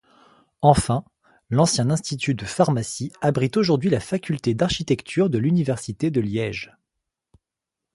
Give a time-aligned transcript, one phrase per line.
[0.63, 1.05] Enfin,
[1.51, 6.75] l'ancien Institut de Pharmacie abrite aujourd'hui la Faculté d'Architecture de l'Université de Liège.